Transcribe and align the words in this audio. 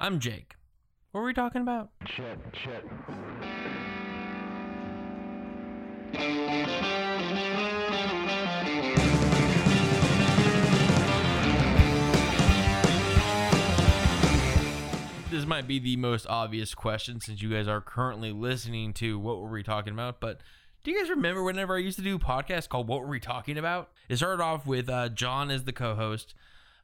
I'm 0.00 0.20
Jake. 0.20 0.54
What 1.10 1.22
were 1.22 1.26
we 1.26 1.34
talking 1.34 1.60
about? 1.60 1.90
Shit, 2.06 2.38
shit. 2.52 2.84
This 15.30 15.46
might 15.46 15.66
be 15.66 15.80
the 15.80 15.96
most 15.96 16.28
obvious 16.28 16.76
question 16.76 17.20
since 17.20 17.42
you 17.42 17.50
guys 17.50 17.66
are 17.66 17.80
currently 17.80 18.30
listening 18.30 18.92
to 18.94 19.18
what 19.18 19.40
were 19.40 19.48
we 19.48 19.64
talking 19.64 19.92
about, 19.92 20.20
but 20.20 20.40
do 20.84 20.92
you 20.92 21.00
guys 21.00 21.10
remember 21.10 21.42
whenever 21.42 21.74
I 21.74 21.80
used 21.80 21.98
to 21.98 22.04
do 22.04 22.14
a 22.14 22.20
podcast 22.20 22.68
called 22.68 22.86
What 22.86 23.00
Were 23.00 23.08
We 23.08 23.18
Talking 23.18 23.58
About? 23.58 23.90
It 24.08 24.18
started 24.18 24.42
off 24.42 24.64
with 24.64 24.88
uh, 24.88 25.08
John 25.08 25.50
as 25.50 25.64
the 25.64 25.72
co-host, 25.72 26.34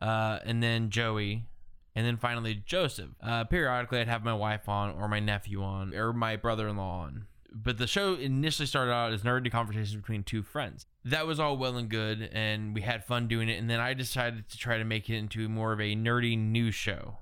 uh, 0.00 0.38
and 0.44 0.62
then 0.62 0.90
Joey, 0.90 1.44
and 1.94 2.06
then 2.06 2.16
finally 2.16 2.62
Joseph. 2.64 3.10
Uh, 3.22 3.44
periodically, 3.44 4.00
I'd 4.00 4.08
have 4.08 4.24
my 4.24 4.34
wife 4.34 4.68
on, 4.68 4.90
or 4.92 5.08
my 5.08 5.20
nephew 5.20 5.62
on, 5.62 5.94
or 5.94 6.12
my 6.12 6.36
brother-in-law 6.36 7.00
on. 7.00 7.26
But 7.52 7.78
the 7.78 7.86
show 7.86 8.14
initially 8.14 8.66
started 8.66 8.92
out 8.92 9.12
as 9.12 9.22
nerdy 9.22 9.50
conversations 9.50 9.96
between 9.96 10.22
two 10.22 10.42
friends. 10.42 10.86
That 11.04 11.26
was 11.26 11.40
all 11.40 11.56
well 11.56 11.76
and 11.76 11.88
good, 11.88 12.30
and 12.32 12.74
we 12.74 12.82
had 12.82 13.04
fun 13.04 13.26
doing 13.26 13.48
it. 13.48 13.58
And 13.58 13.68
then 13.68 13.80
I 13.80 13.92
decided 13.94 14.48
to 14.50 14.56
try 14.56 14.78
to 14.78 14.84
make 14.84 15.10
it 15.10 15.16
into 15.16 15.48
more 15.48 15.72
of 15.72 15.80
a 15.80 15.96
nerdy 15.96 16.38
news 16.38 16.76
show, 16.76 17.18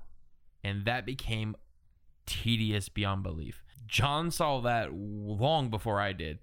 and 0.63 0.85
that 0.85 1.05
became 1.05 1.55
tedious 2.27 2.89
beyond 2.89 3.23
belief. 3.23 3.63
John 3.87 4.29
saw 4.29 4.61
that 4.61 4.93
long 4.93 5.71
before 5.71 5.99
I 5.99 6.13
did 6.13 6.37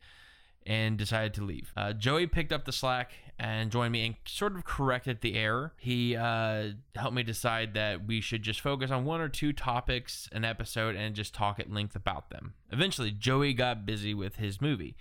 and 0.66 0.98
decided 0.98 1.32
to 1.34 1.45
leave. 1.45 1.72
Uh, 1.76 1.92
Joey 1.92 2.26
picked 2.26 2.52
up 2.52 2.64
the 2.64 2.72
slack 2.72 3.12
and 3.38 3.70
joined 3.70 3.92
me 3.92 4.06
and 4.06 4.16
sort 4.26 4.56
of 4.56 4.64
corrected 4.64 5.20
the 5.20 5.34
error. 5.34 5.74
He 5.78 6.16
uh, 6.16 6.70
helped 6.95 7.14
me 7.14 7.22
decide 7.22 7.74
that 7.74 8.06
we 8.06 8.20
should 8.20 8.42
just 8.42 8.60
focus 8.60 8.90
on 8.90 9.04
one 9.04 9.20
or 9.20 9.28
two 9.28 9.52
topics 9.52 10.28
an 10.32 10.45
episode 10.45 10.96
and 10.96 11.14
just 11.14 11.34
talk 11.34 11.60
at 11.60 11.70
length 11.70 11.96
about 11.96 12.30
them. 12.30 12.54
Eventually, 12.70 13.10
Joey 13.10 13.52
got 13.52 13.87
busy 13.87 14.14
with 14.14 14.37
his 14.37 14.60
movie 14.60 14.96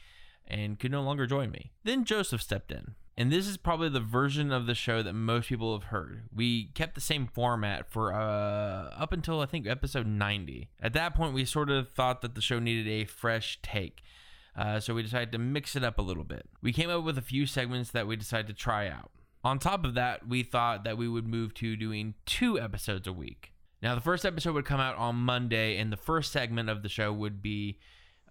and 0.47 0.79
could 0.79 0.91
no 0.91 1.01
longer 1.01 1.25
join 1.25 1.51
me. 1.51 1.71
Then 1.83 2.05
Joseph 2.05 2.41
stepped 2.41 2.71
in. 2.71 2.95
And 3.17 3.31
this 3.31 3.47
is 3.47 3.55
probably 3.55 3.87
the 3.87 4.01
version 4.01 4.51
of 4.51 4.65
the 4.65 4.75
show 4.75 5.01
that 5.01 5.13
most 5.13 5.47
people 5.47 5.73
have 5.73 5.85
heard. 5.85 6.23
We 6.35 6.65
kept 6.73 6.95
the 6.95 7.01
same 7.01 7.27
format 7.27 7.89
for 7.89 8.13
uh, 8.13 8.89
up 8.93 9.13
until 9.13 9.39
I 9.39 9.45
think 9.45 9.65
episode 9.65 10.05
90. 10.05 10.67
At 10.81 10.91
that 10.93 11.15
point, 11.15 11.33
we 11.33 11.45
sort 11.45 11.69
of 11.69 11.89
thought 11.91 12.21
that 12.21 12.35
the 12.35 12.41
show 12.41 12.59
needed 12.59 12.89
a 12.89 13.05
fresh 13.05 13.57
take. 13.61 14.03
Uh, 14.57 14.79
so 14.79 14.93
we 14.93 15.03
decided 15.03 15.31
to 15.33 15.37
mix 15.37 15.75
it 15.75 15.83
up 15.83 15.97
a 15.97 16.01
little 16.01 16.23
bit. 16.23 16.47
We 16.61 16.71
came 16.71 16.89
up 16.89 17.03
with 17.03 17.17
a 17.17 17.21
few 17.21 17.45
segments 17.45 17.91
that 17.91 18.07
we 18.07 18.15
decided 18.15 18.47
to 18.47 18.53
try 18.53 18.87
out. 18.87 19.11
On 19.43 19.59
top 19.59 19.85
of 19.85 19.93
that, 19.95 20.27
we 20.27 20.43
thought 20.43 20.83
that 20.85 20.97
we 20.97 21.07
would 21.07 21.27
move 21.27 21.53
to 21.55 21.75
doing 21.75 22.15
two 22.25 22.59
episodes 22.59 23.07
a 23.07 23.13
week. 23.13 23.51
Now, 23.81 23.93
the 23.93 24.01
first 24.01 24.25
episode 24.25 24.53
would 24.53 24.65
come 24.65 24.79
out 24.79 24.97
on 24.97 25.15
Monday, 25.15 25.77
and 25.77 25.91
the 25.91 25.97
first 25.97 26.31
segment 26.31 26.69
of 26.69 26.81
the 26.81 26.89
show 26.89 27.13
would 27.13 27.41
be 27.41 27.77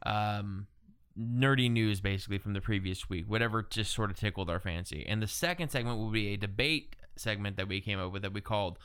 um, 0.04 0.66
nerdy 1.16 1.70
news, 1.70 2.00
basically, 2.00 2.38
from 2.38 2.54
the 2.54 2.60
previous 2.60 3.08
week, 3.08 3.26
whatever 3.28 3.62
just 3.62 3.94
sort 3.94 4.10
of 4.10 4.18
tickled 4.18 4.50
our 4.50 4.58
fancy. 4.58 5.04
And 5.06 5.22
the 5.22 5.28
second 5.28 5.68
segment 5.68 5.98
would 5.98 6.12
be 6.12 6.32
a 6.32 6.36
debate 6.36 6.96
segment 7.16 7.56
that 7.58 7.68
we 7.68 7.80
came 7.80 8.00
up 8.00 8.12
with 8.12 8.22
that 8.22 8.32
we 8.32 8.40
called 8.40 8.78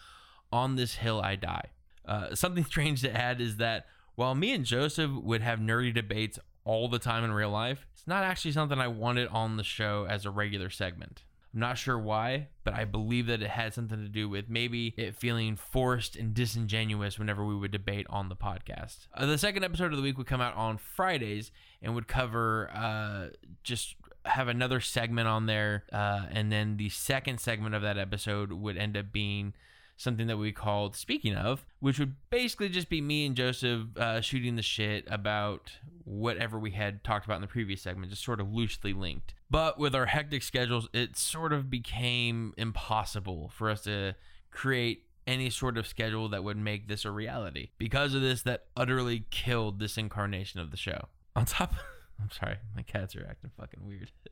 On 0.52 0.76
This 0.76 0.96
Hill 0.96 1.22
I 1.22 1.36
Die. 1.36 1.70
Uh, 2.06 2.36
something 2.36 2.66
strange 2.66 3.02
to 3.02 3.16
add 3.16 3.42
is 3.42 3.58
that 3.58 3.88
while 4.16 4.36
me 4.36 4.52
and 4.52 4.66
Joseph 4.66 5.12
would 5.12 5.42
have 5.42 5.59
nerdy 5.59 5.94
debates 5.94 6.38
all 6.64 6.88
the 6.88 7.00
time 7.00 7.24
in 7.24 7.32
real 7.32 7.50
life, 7.50 7.86
it's 7.94 8.08
not 8.08 8.24
actually 8.24 8.52
something 8.52 8.80
I 8.80 8.88
wanted 8.88 9.28
on 9.30 9.58
the 9.58 9.64
show 9.64 10.06
as 10.10 10.26
a 10.26 10.32
regular 10.32 10.70
segment. 10.70 11.24
I'm 11.54 11.62
not 11.62 11.80
sure 11.80 11.98
why, 11.98 12.50
but 12.64 12.76
I 12.76 12.86
believe 12.86 13.26
that 13.26 13.42
it 13.42 13.50
had 13.50 13.74
something 13.74 13.98
to 14.04 14.10
do 14.10 14.30
with 14.30 14.50
maybe 14.50 14.94
it 14.98 15.16
feeling 15.16 15.56
forced 15.56 16.16
and 16.16 16.34
disingenuous 16.34 17.18
whenever 17.18 17.44
we 17.44 17.56
would 17.56 17.72
debate 17.72 18.06
on 18.10 18.30
the 18.30 18.36
podcast. 18.36 19.08
Uh, 19.16 19.26
the 19.26 19.38
second 19.38 19.64
episode 19.64 19.92
of 19.92 19.98
the 19.98 20.04
week 20.04 20.18
would 20.18 20.28
come 20.28 20.42
out 20.42 20.56
on 20.56 20.78
Fridays 20.78 21.52
and 21.82 21.96
would 21.96 22.08
cover 22.08 22.70
uh, 22.72 23.30
just 23.64 23.96
have 24.26 24.48
another 24.48 24.80
segment 24.80 25.28
on 25.28 25.48
there. 25.48 25.86
Uh, 25.92 26.25
and 26.30 26.52
then 26.52 26.78
the 26.78 26.90
second 26.90 27.40
segment 27.40 27.74
of 27.74 27.81
that 27.81 27.98
episode 27.98 28.52
would 28.52 28.78
end 28.78 28.96
up 28.96 29.12
being 29.12 29.53
something 30.00 30.28
that 30.28 30.38
we 30.38 30.54
called 30.54 30.96
Speaking 30.96 31.36
of, 31.36 31.66
which 31.82 32.00
would 32.00 32.16
basically 32.30 32.70
just 32.70 32.88
be 32.88 33.02
me 33.02 33.26
and 33.26 33.36
Joseph 33.36 33.82
uh, 33.98 34.22
shooting 34.22 34.56
the 34.56 34.62
shit 34.62 35.06
about 35.08 35.74
whatever 36.06 36.58
we 36.58 36.72
had 36.72 37.04
talked 37.04 37.26
about 37.26 37.36
in 37.36 37.42
the 37.42 37.48
previous 37.48 37.82
segment, 37.82 38.10
just 38.10 38.24
sort 38.24 38.40
of 38.40 38.52
loosely 38.52 38.94
linked. 38.94 39.34
But 39.52 39.78
with 39.78 39.94
our 39.94 40.06
hectic 40.06 40.42
schedules, 40.42 40.88
it 40.94 41.18
sort 41.18 41.52
of 41.52 41.70
became 41.70 42.54
impossible 42.58 43.52
for 43.54 43.70
us 43.70 43.82
to 43.82 44.16
create 44.52 45.04
any 45.28 45.50
sort 45.50 45.78
of 45.78 45.86
schedule 45.86 46.30
that 46.30 46.46
would 46.46 46.58
make 46.58 46.88
this 46.88 47.04
a 47.04 47.12
reality. 47.12 47.72
Because 47.78 48.14
of 48.14 48.22
this, 48.22 48.42
that 48.44 48.68
utterly 48.78 49.26
killed 49.31 49.80
this 49.80 49.98
incarnation 49.98 50.62
of 50.62 50.72
the 50.72 50.78
show. 50.78 51.10
On 51.36 51.44
top, 51.44 51.74
I'm 52.22 52.31
sorry, 52.31 52.56
my 52.74 52.84
cats 52.84 53.18
are 53.18 53.28
acting 53.30 53.52
fucking 53.60 53.86
weird. 53.86 54.12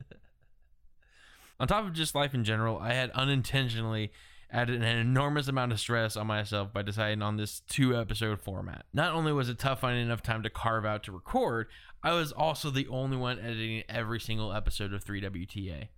On 1.60 1.66
top 1.66 1.84
of 1.84 1.92
just 1.92 2.14
life 2.14 2.34
in 2.34 2.44
general, 2.44 2.78
I 2.78 2.92
had 2.92 3.10
unintentionally 3.10 4.12
added 4.50 4.82
an 4.82 4.96
enormous 4.96 5.48
amount 5.48 5.72
of 5.72 5.80
stress 5.80 6.16
on 6.16 6.26
myself 6.26 6.72
by 6.72 6.82
deciding 6.82 7.22
on 7.22 7.36
this 7.36 7.60
two 7.60 7.96
episode 7.96 8.40
format. 8.40 8.86
Not 8.92 9.14
only 9.14 9.32
was 9.32 9.48
it 9.48 9.58
tough 9.58 9.80
finding 9.80 10.06
enough 10.06 10.22
time 10.22 10.42
to 10.42 10.50
carve 10.50 10.86
out 10.86 11.02
to 11.04 11.12
record, 11.12 11.68
I 12.02 12.12
was 12.12 12.32
also 12.32 12.70
the 12.70 12.88
only 12.88 13.16
one 13.16 13.38
editing 13.38 13.82
every 13.88 14.20
single 14.20 14.52
episode 14.52 14.92
of 14.92 15.04
3WTA. 15.04 15.88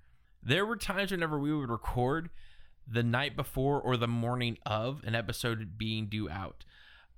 There 0.43 0.67
were 0.67 0.77
times 0.77 1.11
whenever 1.11 1.39
we 1.39 1.55
would 1.55 1.71
record 1.71 2.31
the 2.89 3.03
night 3.03 3.37
before 3.37 3.81
or 3.81 3.97
the 3.97 4.09
morning 4.09 4.59
of 4.67 5.03
an 5.05 5.15
episode 5.15 5.79
being 5.79 6.07
due 6.07 6.29
out. 6.29 6.65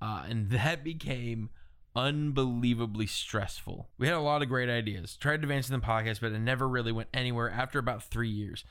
Uh, 0.01 0.25
and 0.29 0.51
that 0.51 0.85
became 0.85 1.51
unbelievably 1.95 3.07
stressful. 3.07 3.89
We 3.99 4.07
had 4.07 4.17
a 4.17 4.21
lot 4.21 4.43
of 4.43 4.49
great 4.49 4.69
ideas, 4.69 5.17
tried 5.17 5.43
advancing 5.43 5.79
the 5.79 5.87
podcast, 5.87 6.21
but 6.21 6.33
it 6.33 6.41
never 6.41 6.69
really 6.69 6.93
went 6.93 7.09
anywhere 7.15 7.51
after 7.51 7.79
about 7.79 8.03
three 8.03 8.29
years. 8.29 8.65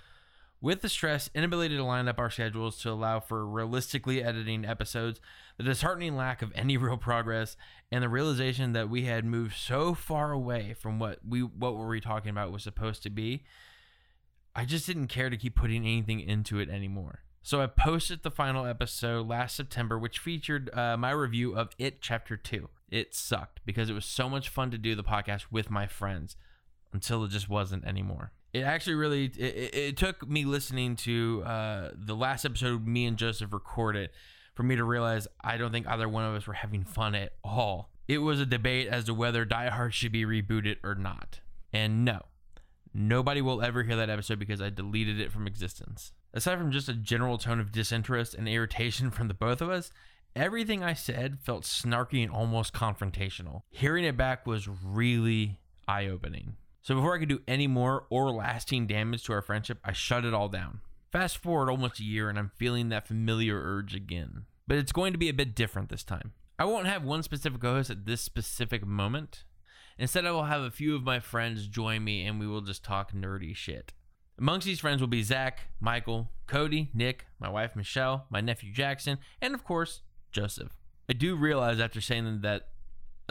With 0.63 0.81
the 0.81 0.89
stress, 0.89 1.27
inability 1.33 1.75
to 1.75 1.83
line 1.83 2.07
up 2.07 2.19
our 2.19 2.29
schedules 2.29 2.77
to 2.79 2.91
allow 2.91 3.19
for 3.19 3.47
realistically 3.47 4.23
editing 4.23 4.63
episodes, 4.63 5.19
the 5.57 5.63
disheartening 5.63 6.15
lack 6.15 6.43
of 6.43 6.51
any 6.53 6.77
real 6.77 6.97
progress, 6.97 7.57
and 7.91 8.03
the 8.03 8.09
realization 8.09 8.73
that 8.73 8.87
we 8.87 9.05
had 9.05 9.25
moved 9.25 9.55
so 9.57 9.95
far 9.95 10.31
away 10.31 10.75
from 10.79 10.99
what 10.99 11.19
we 11.27 11.41
what 11.41 11.75
were 11.75 11.87
we 11.87 11.99
talking 11.99 12.29
about 12.29 12.51
was 12.51 12.61
supposed 12.61 13.01
to 13.03 13.09
be, 13.09 13.43
I 14.55 14.65
just 14.65 14.85
didn't 14.85 15.07
care 15.07 15.31
to 15.31 15.37
keep 15.37 15.55
putting 15.55 15.83
anything 15.83 16.19
into 16.19 16.59
it 16.59 16.69
anymore. 16.69 17.23
So 17.41 17.59
I 17.59 17.65
posted 17.65 18.21
the 18.21 18.29
final 18.29 18.67
episode 18.67 19.27
last 19.27 19.55
September, 19.55 19.97
which 19.97 20.19
featured 20.19 20.69
uh, 20.77 20.95
my 20.95 21.09
review 21.09 21.55
of 21.55 21.69
It 21.79 22.01
Chapter 22.01 22.37
2. 22.37 22.69
It 22.91 23.15
sucked 23.15 23.61
because 23.65 23.89
it 23.89 23.93
was 23.93 24.05
so 24.05 24.29
much 24.29 24.47
fun 24.47 24.69
to 24.69 24.77
do 24.77 24.93
the 24.93 25.03
podcast 25.03 25.45
with 25.49 25.71
my 25.71 25.87
friends 25.87 26.35
until 26.93 27.23
it 27.23 27.29
just 27.29 27.49
wasn't 27.49 27.85
anymore. 27.85 28.31
It 28.53 28.61
actually 28.61 28.95
really 28.95 29.25
it, 29.25 29.75
it, 29.75 29.97
took 29.97 30.27
me 30.27 30.43
listening 30.43 30.97
to 30.97 31.43
uh, 31.45 31.89
the 31.95 32.15
last 32.15 32.43
episode 32.43 32.85
me 32.85 33.05
and 33.05 33.17
joseph 33.17 33.53
recorded 33.53 34.09
for 34.55 34.63
me 34.63 34.75
to 34.75 34.83
realize 34.83 35.25
i 35.41 35.55
don't 35.55 35.71
think 35.71 35.87
either 35.87 36.09
one 36.09 36.25
of 36.25 36.35
us 36.35 36.47
were 36.47 36.53
having 36.53 36.83
fun 36.83 37.15
at 37.15 37.33
all. 37.43 37.89
It 38.07 38.17
was 38.17 38.41
a 38.41 38.45
debate 38.45 38.89
as 38.89 39.05
to 39.05 39.13
whether 39.13 39.45
die 39.45 39.69
hard 39.69 39.93
should 39.93 40.11
be 40.11 40.25
rebooted 40.25 40.77
or 40.83 40.95
not. 40.95 41.39
And 41.71 42.03
no 42.03 42.25
nobody 42.93 43.41
will 43.41 43.61
ever 43.61 43.83
hear 43.83 43.95
that 43.95 44.09
episode 44.09 44.37
because 44.37 44.61
i 44.61 44.69
deleted 44.69 45.17
it 45.17 45.31
from 45.31 45.47
existence. 45.47 46.11
Aside 46.33 46.57
from 46.57 46.71
just 46.71 46.89
a 46.89 46.93
general 46.93 47.37
tone 47.37 47.61
of 47.61 47.71
disinterest 47.71 48.33
and 48.33 48.49
irritation 48.49 49.11
from 49.11 49.29
the 49.29 49.33
both 49.33 49.61
of 49.61 49.69
us 49.69 49.91
everything 50.35 50.81
i 50.81 50.93
said 50.93 51.39
felt 51.41 51.63
snarky 51.63 52.21
and 52.23 52.31
almost 52.31 52.73
confrontational. 52.73 53.61
Hearing 53.69 54.03
it 54.03 54.17
back 54.17 54.45
was 54.45 54.67
really 54.67 55.57
eye-opening 55.87 56.55
so 56.81 56.95
before 56.95 57.15
I 57.15 57.19
could 57.19 57.29
do 57.29 57.41
any 57.47 57.67
more 57.67 58.05
or 58.09 58.31
lasting 58.31 58.87
damage 58.87 59.23
to 59.25 59.33
our 59.33 59.41
friendship, 59.41 59.79
I 59.85 59.93
shut 59.93 60.25
it 60.25 60.33
all 60.33 60.49
down. 60.49 60.81
Fast 61.11 61.37
forward 61.37 61.69
almost 61.69 61.99
a 61.99 62.03
year 62.03 62.29
and 62.29 62.39
I'm 62.39 62.51
feeling 62.55 62.89
that 62.89 63.07
familiar 63.07 63.61
urge 63.61 63.95
again. 63.95 64.45
But 64.67 64.77
it's 64.77 64.91
going 64.91 65.11
to 65.13 65.19
be 65.19 65.29
a 65.29 65.33
bit 65.33 65.55
different 65.55 65.89
this 65.89 66.03
time. 66.03 66.33
I 66.57 66.65
won't 66.65 66.87
have 66.87 67.03
one 67.03 67.23
specific 67.23 67.61
host 67.61 67.89
at 67.89 68.05
this 68.05 68.21
specific 68.21 68.85
moment. 68.85 69.43
Instead, 69.97 70.25
I 70.25 70.31
will 70.31 70.45
have 70.45 70.61
a 70.61 70.71
few 70.71 70.95
of 70.95 71.03
my 71.03 71.19
friends 71.19 71.67
join 71.67 72.03
me 72.03 72.25
and 72.25 72.39
we 72.39 72.47
will 72.47 72.61
just 72.61 72.83
talk 72.83 73.13
nerdy 73.13 73.55
shit. 73.55 73.93
Amongst 74.39 74.65
these 74.65 74.79
friends 74.79 75.01
will 75.01 75.07
be 75.07 75.21
Zach, 75.21 75.67
Michael, 75.79 76.31
Cody, 76.47 76.89
Nick, 76.95 77.27
my 77.39 77.49
wife 77.49 77.75
Michelle, 77.75 78.25
my 78.31 78.41
nephew 78.41 78.73
Jackson, 78.73 79.19
and 79.39 79.53
of 79.53 79.63
course, 79.63 80.01
Joseph. 80.31 80.71
I 81.07 81.13
do 81.13 81.35
realize 81.35 81.79
after 81.79 82.01
saying 82.01 82.41
that 82.41 82.69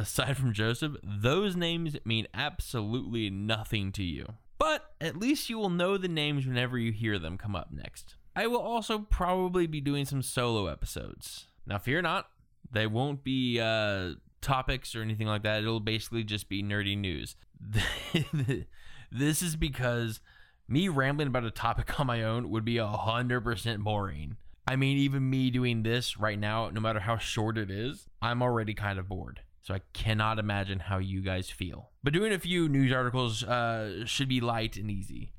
aside 0.00 0.36
from 0.36 0.52
Joseph, 0.52 0.96
those 1.02 1.54
names 1.54 1.96
mean 2.04 2.26
absolutely 2.34 3.30
nothing 3.30 3.92
to 3.92 4.02
you. 4.02 4.34
But 4.58 4.90
at 5.00 5.16
least 5.16 5.48
you 5.48 5.58
will 5.58 5.70
know 5.70 5.96
the 5.96 6.08
names 6.08 6.46
whenever 6.46 6.78
you 6.78 6.92
hear 6.92 7.18
them 7.18 7.38
come 7.38 7.54
up 7.54 7.68
next. 7.72 8.16
I 8.34 8.46
will 8.46 8.60
also 8.60 9.00
probably 9.00 9.66
be 9.66 9.80
doing 9.80 10.04
some 10.04 10.22
solo 10.22 10.66
episodes. 10.66 11.46
Now, 11.66 11.78
fear 11.78 12.02
not, 12.02 12.28
they 12.70 12.86
won't 12.86 13.24
be 13.24 13.60
uh, 13.60 14.12
topics 14.40 14.94
or 14.94 15.02
anything 15.02 15.26
like 15.26 15.42
that. 15.42 15.62
It'll 15.62 15.80
basically 15.80 16.24
just 16.24 16.48
be 16.48 16.62
nerdy 16.62 16.96
news. 16.96 17.36
this 19.12 19.42
is 19.42 19.56
because 19.56 20.20
me 20.68 20.88
rambling 20.88 21.28
about 21.28 21.44
a 21.44 21.50
topic 21.50 21.98
on 22.00 22.06
my 22.06 22.22
own 22.22 22.50
would 22.50 22.64
be 22.64 22.76
100% 22.76 23.78
boring. 23.78 24.36
I 24.66 24.76
mean, 24.76 24.98
even 24.98 25.28
me 25.28 25.50
doing 25.50 25.82
this 25.82 26.18
right 26.18 26.38
now, 26.38 26.70
no 26.70 26.80
matter 26.80 27.00
how 27.00 27.18
short 27.18 27.58
it 27.58 27.70
is, 27.70 28.06
I'm 28.22 28.42
already 28.42 28.74
kind 28.74 28.98
of 28.98 29.08
bored. 29.08 29.40
So 29.62 29.74
I 29.74 29.80
cannot 29.92 30.38
imagine 30.38 30.80
how 30.80 30.98
you 30.98 31.20
guys 31.20 31.50
feel. 31.50 31.90
But 32.02 32.12
doing 32.12 32.32
a 32.32 32.38
few 32.38 32.68
news 32.68 32.92
articles 32.92 33.44
uh, 33.44 34.06
should 34.06 34.28
be 34.28 34.40
light 34.40 34.76
and 34.76 34.90
easy. 34.90 35.32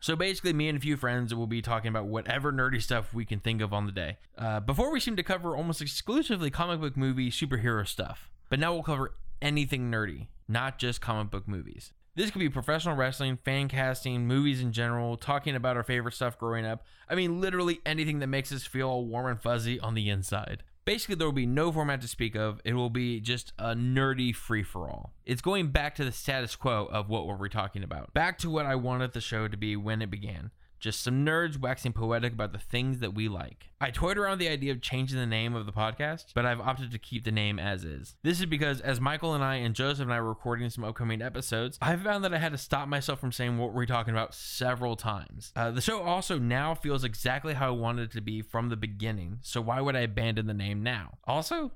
So 0.00 0.14
basically, 0.14 0.52
me 0.52 0.68
and 0.68 0.78
a 0.78 0.80
few 0.80 0.96
friends 0.96 1.34
will 1.34 1.46
be 1.46 1.62
talking 1.62 1.88
about 1.88 2.06
whatever 2.06 2.52
nerdy 2.52 2.82
stuff 2.82 3.12
we 3.12 3.24
can 3.24 3.40
think 3.40 3.60
of 3.60 3.72
on 3.72 3.86
the 3.86 3.92
day. 3.92 4.18
Uh, 4.36 4.60
before 4.60 4.92
we 4.92 5.00
seem 5.00 5.16
to 5.16 5.22
cover 5.22 5.56
almost 5.56 5.80
exclusively 5.80 6.50
comic 6.50 6.80
book 6.80 6.96
movie 6.96 7.30
superhero 7.30 7.86
stuff, 7.86 8.30
but 8.48 8.58
now 8.58 8.72
we'll 8.72 8.82
cover 8.82 9.14
anything 9.42 9.90
nerdy, 9.90 10.28
not 10.48 10.78
just 10.78 11.00
comic 11.00 11.30
book 11.30 11.48
movies. 11.48 11.92
This 12.14 12.30
could 12.30 12.38
be 12.38 12.48
professional 12.48 12.96
wrestling, 12.96 13.36
fan 13.44 13.68
casting, 13.68 14.26
movies 14.26 14.62
in 14.62 14.72
general, 14.72 15.18
talking 15.18 15.54
about 15.54 15.76
our 15.76 15.82
favorite 15.82 16.14
stuff 16.14 16.38
growing 16.38 16.64
up. 16.64 16.82
I 17.10 17.14
mean, 17.14 17.42
literally 17.42 17.80
anything 17.84 18.20
that 18.20 18.28
makes 18.28 18.52
us 18.52 18.64
feel 18.64 18.88
all 18.88 19.04
warm 19.04 19.26
and 19.26 19.40
fuzzy 19.40 19.78
on 19.78 19.94
the 19.94 20.08
inside. 20.08 20.62
Basically, 20.86 21.16
there 21.16 21.26
will 21.26 21.32
be 21.32 21.46
no 21.46 21.72
format 21.72 22.00
to 22.02 22.08
speak 22.08 22.36
of. 22.36 22.60
It 22.64 22.74
will 22.74 22.90
be 22.90 23.18
just 23.18 23.52
a 23.58 23.74
nerdy 23.74 24.32
free 24.32 24.62
for 24.62 24.88
all. 24.88 25.12
It's 25.24 25.42
going 25.42 25.72
back 25.72 25.96
to 25.96 26.04
the 26.04 26.12
status 26.12 26.54
quo 26.54 26.86
of 26.86 27.08
what 27.08 27.26
were 27.26 27.34
we 27.34 27.48
talking 27.48 27.82
about. 27.82 28.14
Back 28.14 28.38
to 28.38 28.50
what 28.50 28.66
I 28.66 28.76
wanted 28.76 29.12
the 29.12 29.20
show 29.20 29.48
to 29.48 29.56
be 29.56 29.74
when 29.74 30.00
it 30.00 30.12
began. 30.12 30.52
Just 30.78 31.02
some 31.02 31.24
nerds 31.24 31.58
waxing 31.58 31.92
poetic 31.92 32.32
about 32.32 32.52
the 32.52 32.58
things 32.58 32.98
that 33.00 33.14
we 33.14 33.28
like. 33.28 33.70
I 33.80 33.90
toyed 33.90 34.18
around 34.18 34.38
the 34.38 34.48
idea 34.48 34.72
of 34.72 34.80
changing 34.80 35.18
the 35.18 35.26
name 35.26 35.54
of 35.54 35.66
the 35.66 35.72
podcast, 35.72 36.26
but 36.34 36.46
I've 36.46 36.60
opted 36.60 36.90
to 36.92 36.98
keep 36.98 37.24
the 37.24 37.30
name 37.30 37.58
as 37.58 37.84
is. 37.84 38.16
This 38.22 38.40
is 38.40 38.46
because 38.46 38.80
as 38.80 39.00
Michael 39.00 39.34
and 39.34 39.42
I 39.42 39.56
and 39.56 39.74
Joseph 39.74 40.04
and 40.04 40.12
I 40.12 40.20
were 40.20 40.28
recording 40.28 40.68
some 40.70 40.84
upcoming 40.84 41.22
episodes, 41.22 41.78
I 41.80 41.96
found 41.96 42.24
that 42.24 42.34
I 42.34 42.38
had 42.38 42.52
to 42.52 42.58
stop 42.58 42.88
myself 42.88 43.20
from 43.20 43.32
saying 43.32 43.58
what 43.58 43.72
we're 43.72 43.86
talking 43.86 44.14
about 44.14 44.34
several 44.34 44.96
times. 44.96 45.52
Uh, 45.56 45.70
the 45.70 45.80
show 45.80 46.02
also 46.02 46.38
now 46.38 46.74
feels 46.74 47.04
exactly 47.04 47.54
how 47.54 47.68
I 47.68 47.70
wanted 47.70 48.10
it 48.10 48.12
to 48.12 48.20
be 48.20 48.42
from 48.42 48.68
the 48.68 48.76
beginning, 48.76 49.38
so 49.42 49.60
why 49.60 49.80
would 49.80 49.96
I 49.96 50.00
abandon 50.00 50.46
the 50.46 50.54
name 50.54 50.82
now? 50.82 51.18
Also, 51.24 51.72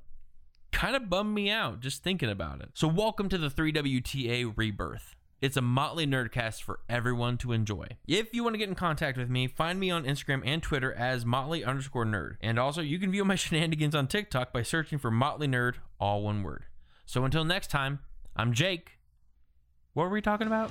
kind 0.73 0.97
of 0.97 1.11
bummed 1.11 1.35
me 1.35 1.51
out 1.51 1.81
just 1.81 2.03
thinking 2.03 2.31
about 2.31 2.61
it. 2.61 2.71
So, 2.75 2.89
welcome 2.89 3.29
to 3.29 3.39
the 3.39 3.49
3WTA 3.49 4.53
rebirth. 4.57 5.17
It's 5.41 5.57
a 5.57 5.63
motley 5.63 6.07
nerdcast 6.07 6.63
for 6.63 6.81
everyone 6.87 7.39
to 7.39 7.53
enjoy. 7.53 7.87
If 8.07 8.35
you 8.35 8.45
want 8.45 8.53
to 8.55 8.59
get 8.59 8.69
in 8.69 8.75
contact 8.75 9.17
with 9.17 9.31
me, 9.31 9.47
find 9.47 9.81
me 9.81 9.91
on 9.91 10.05
Instagram 10.05 10.43
and 10.45 10.63
Twitter 10.63 10.93
as 10.93 11.25
motley 11.25 11.65
underscore 11.65 12.05
nerd. 12.05 12.37
And 12.43 12.59
also, 12.59 12.83
you 12.83 12.99
can 12.99 13.11
view 13.11 13.25
my 13.25 13.35
shenanigans 13.37 13.95
on 13.95 14.07
TikTok 14.07 14.53
by 14.53 14.63
searching 14.63 14.99
for 14.99 15.11
motley 15.11 15.49
nerd, 15.49 15.77
all 15.99 16.23
one 16.23 16.43
word. 16.43 16.67
So 17.07 17.25
until 17.25 17.45
next 17.45 17.71
time, 17.71 18.01
I'm 18.37 18.53
Jake. 18.53 18.99
What 19.95 20.05
were 20.05 20.11
we 20.11 20.21
talking 20.21 20.47
about? 20.47 20.71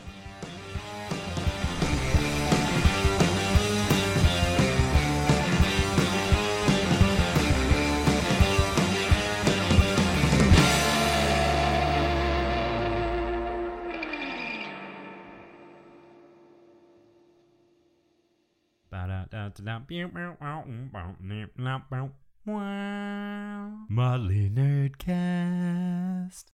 Motley 23.89 24.49
Nerdcast. 24.49 26.45